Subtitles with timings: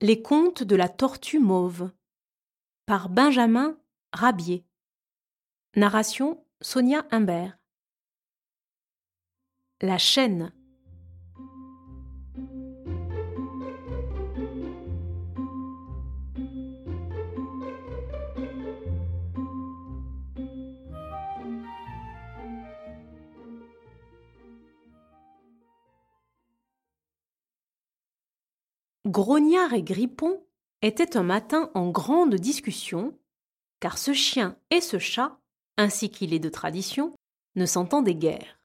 [0.00, 1.90] Les contes de la tortue mauve
[2.84, 3.78] par Benjamin
[4.12, 4.66] Rabier.
[5.76, 7.56] Narration Sonia Humbert.
[9.80, 10.52] La chaîne.
[29.06, 30.42] Grognard et Grippon
[30.80, 33.18] étaient un matin en grande discussion,
[33.80, 35.38] car ce chien et ce chat,
[35.76, 37.14] ainsi qu'il est de tradition,
[37.54, 38.58] ne s'entendaient guère.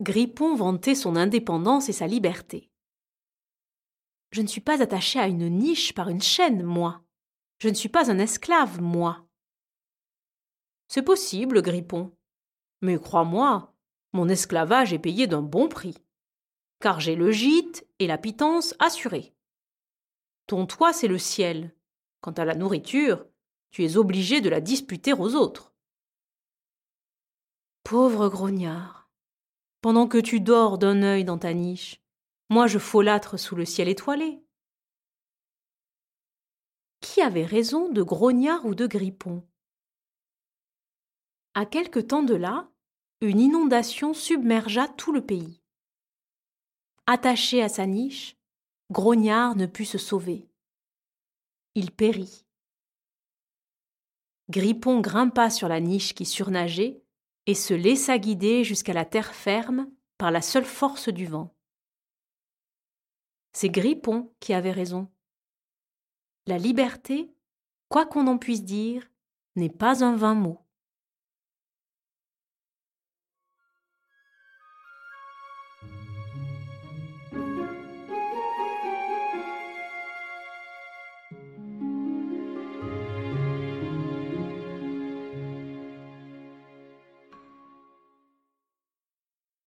[0.00, 2.68] Grippon vantait son indépendance et sa liberté.
[4.32, 7.02] Je ne suis pas attaché à une niche par une chaîne, moi.
[7.58, 9.24] Je ne suis pas un esclave, moi.
[10.88, 12.12] C'est possible, Grippon.
[12.80, 13.72] Mais crois-moi,
[14.12, 15.94] mon esclavage est payé d'un bon prix
[16.80, 19.34] car j'ai le gîte et la pitance assurés.
[20.46, 21.74] Ton toit, c'est le ciel.
[22.20, 23.26] Quant à la nourriture,
[23.70, 25.72] tu es obligé de la disputer aux autres.
[27.84, 29.10] Pauvre grognard.
[29.80, 32.02] Pendant que tu dors d'un œil dans ta niche,
[32.50, 34.42] moi je folâtre sous le ciel étoilé.
[37.00, 39.46] Qui avait raison de grognard ou de grippon?
[41.54, 42.70] À quelque temps de là,
[43.22, 45.59] une inondation submergea tout le pays.
[47.12, 48.36] Attaché à sa niche,
[48.92, 50.48] Grognard ne put se sauver.
[51.74, 52.46] Il périt.
[54.48, 57.02] Grippon grimpa sur la niche qui surnageait
[57.46, 61.52] et se laissa guider jusqu'à la terre ferme par la seule force du vent.
[63.54, 65.10] C'est Grippon qui avait raison.
[66.46, 67.34] La liberté,
[67.88, 69.10] quoi qu'on en puisse dire,
[69.56, 70.60] n'est pas un vain mot.